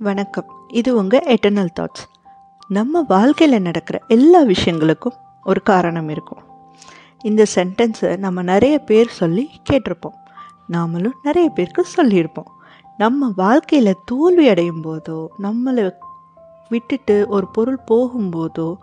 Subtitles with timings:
[0.00, 0.48] வணக்கம்.
[0.68, 2.02] இது உங்கள் எட்டர்னல் தாட்ஸ்
[2.68, 6.42] நம்ம வாழ்க்கையில் நடக்கிற எல்லா விஷயங்களுக்கும் ஒரு காரணம் இருக்கும்.
[7.22, 10.14] இந்த சென்டென்ஸை நம்ம நிறைய பேர் சொல்லி கேட்டிருப்போம்.
[10.72, 12.50] நாமளும் நிறைய பேருக்கு சொல்லியிருப்போம்.
[12.96, 15.92] நம்ம வாழ்க்கையில் தோல்வி அடையும் போதோ நம்மளை
[16.68, 18.76] விட்டுட்டு ஒரு பொருள் போகும்போதோ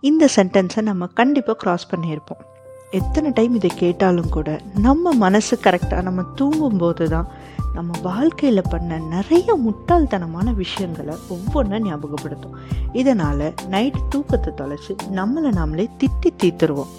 [0.00, 2.42] இந்த சென்டென்ஸை நம்ம கண்டிப்பாக க்ராஸ் பண்ணியிருப்போம்.
[2.90, 7.28] எத்தனை டைம் இதை கேட்டாலும் கூட நம்ம மனசு கரெக்டாக நம்ம தூங்கும்போது தான்
[7.76, 12.56] நம்ம வாழ்க்கையில் பண்ண நிறைய முட்டாள்தனமான விஷயங்களை ஒவ்வொன்றா ஞாபகப்படுத்தும்.
[13.00, 16.92] இதனால் நைட் தூக்கத்தை தொலைச்சி நம்மளை நாமளே திட்டி தீர்த்துருவோம்.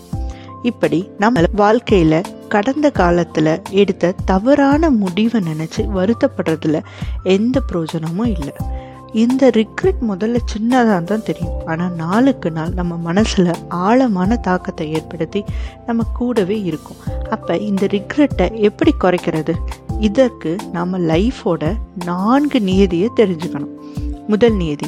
[0.64, 6.78] இப்படி நம்ம வாழ்க்கையில் கடந்த காலத்தில் எடுத்த தவறான முடிவை நினச்சி வருத்தப்படுறதுல
[7.36, 8.56] எந்த பிரயோஜனமும் இல்லை.
[9.24, 11.58] இந்த ரிக்ரெட் முதல்ல சின்னதாக தான் தெரியும்.
[11.72, 13.52] ஆனால் நாளுக்கு நாள் நம்ம மனசில்
[13.86, 15.42] ஆழமான தாக்கத்தை ஏற்படுத்தி
[15.86, 17.02] நம்ம கூடவே இருக்கும்.
[17.36, 19.56] அப்போ இந்த ரிக்ரெட்டை எப்படி குறைக்கிறது?
[20.06, 21.64] இதற்கு நாம் லைஃபோட
[22.10, 23.74] நான்கு நியதியை தெரிஞ்சுக்கணும்.
[24.32, 24.88] முதல் நியதி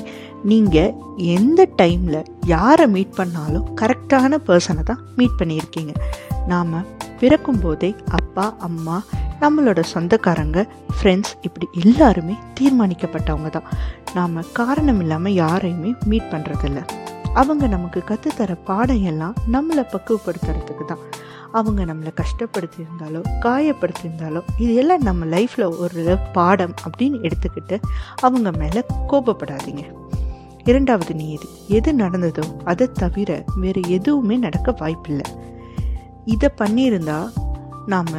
[0.51, 0.95] நீங்கள்
[1.35, 5.93] எந்த டைமில் யாரை மீட் பண்ணாலும் கரெக்டான பர்சனை தான் மீட் பண்ணியிருக்கீங்க.
[6.51, 6.75] நாம்
[7.21, 8.97] பிறக்கும் போதே அப்பா அம்மா
[9.41, 10.59] நம்மளோட சொந்தக்காரங்க
[10.97, 13.69] ஃப்ரெண்ட்ஸ் இப்படி எல்லாருமே தீர்மானிக்கப்பட்டவங்க தான்.
[14.17, 16.81] நாம் காரணம் இல்லாமல் யாரையுமே மீட் பண்ணுறதில்ல
[17.39, 21.03] அவங்க நமக்கு கற்றுத்தர பாடம் எல்லாம் நம்மளை பக்குவப்படுத்துறதுக்கு தான்.
[21.51, 27.77] அவங்க நம்மளை கஷ்டப்படுத்தியிருந்தாலோ காயப்படுத்தியிருந்தாலோ இது எல்லாம் நம்ம லைஃப்பில் ஒரு பாடம் அப்படின்னு எடுத்துக்கிட்டு
[28.15, 29.83] அவங்க மேலே கோபப்படாதீங்க.
[30.63, 35.25] இரண்டாவது நீதி எது நடந்ததோ அதை தவிர வேறு எதுவுமே நடக்க வாய்ப்பில்லை.
[36.25, 37.29] இதை பண்ணியிருந்தா
[37.85, 38.13] நாம்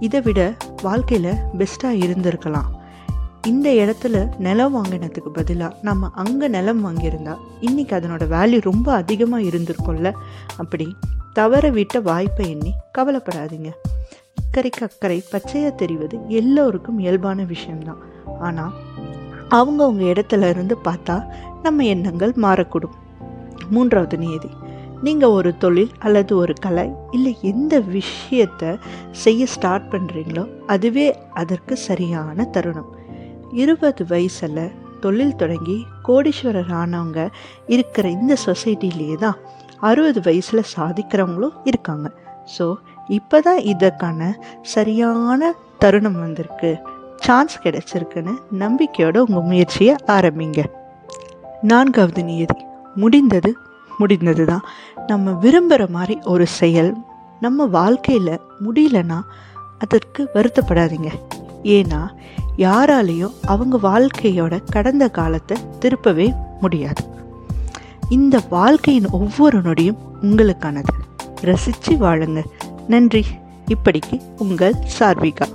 [0.00, 0.40] இதை விட
[0.82, 2.70] வாழ்க்கையில் பெஸ்ட்டாக இருந்திருக்கலாம்.
[3.46, 10.12] இந்த இடத்துல நிலம் வாங்கினதுக்கு பதிலாக நம்ம அங்கே நிலம் வாங்கியிருந்தா இன்றைக்கி அதனோட வேல்யூ ரொம்ப அதிகமாக இருந்திருக்கும்ல
[10.56, 10.96] அப்படி
[11.32, 13.70] தவற விட்ட வாய்ப்பை எண்ணி கவலைப்படாதீங்க.
[14.40, 18.00] இக்கரைக்கு அக்கறை பச்சையாக தெரிவது எல்லோருக்கும் இயல்பான விஷயம்தான்.
[18.40, 18.72] ஆனால்
[19.50, 21.26] அவங்கவுங்க இடத்துல இருந்து பார்த்தா
[21.62, 22.96] நம்ம எண்ணங்கள் மாறக்கூடும்.
[23.70, 24.48] மூன்றாவது நியதி.
[25.02, 28.68] நீங்கள் ஒரு தொழில் அல்லது ஒரு கலை இல்லை எந்த விஷயத்தை
[29.10, 32.96] செய்ய ஸ்டார்ட் பண்ணுறீங்களோ அதுவே அதற்கு சரியான தருணம்.
[33.52, 37.20] இருபது வயசில் தொழில் தொடங்கி கோடீஸ்வரர் ஆனவங்க
[37.74, 39.38] இருக்கிற இந்த சொசைட்டிலேயே தான்
[39.88, 42.06] அறுபது வயசில் சாதிக்கிறவங்களும் இருக்காங்க.
[42.54, 42.66] ஸோ
[43.18, 44.20] இப்போ தான் இதற்கான
[44.74, 45.52] சரியான
[45.82, 46.70] தருணம் வந்திருக்கு.
[47.26, 50.60] சான்ஸ் கிடைச்சிருக்குன்னு நம்பிக்கையோட உங்கள் முயற்சியை ஆரம்பிங்க.
[51.70, 52.58] நான்காவது நியதி.
[53.02, 53.50] முடிந்தது
[54.00, 54.64] முடிந்தது தான்
[55.10, 56.90] நம்ம விரும்புகிற மாதிரி ஒரு செயல்
[57.44, 59.18] நம்ம வாழ்க்கையில் முடியலன்னா
[59.84, 61.10] அதற்கு வருத்தப்படாதீங்க.
[61.76, 62.00] ஏன்னா
[62.56, 67.04] யாராலையும் அவங்க வாழ்க்கையோட கடந்த காலத்தை திருப்பவே முடியாது.
[68.08, 70.88] இந்த வாழ்க்கையின் ஒவ்வொரு நொடியும் உங்களுக்கானது.
[71.40, 72.44] ரசித்து வாழுங்க.
[72.88, 73.24] நன்றி.
[73.66, 75.46] இப்படிக்கு உங்கள் சார்விகா